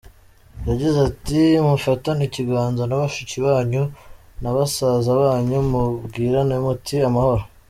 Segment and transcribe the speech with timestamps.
[0.67, 3.83] Yagize ati “Mufatane ikiganza na bashiki banyu
[4.41, 7.43] na basaza banyu mubwirane muti ‘Amahoro’.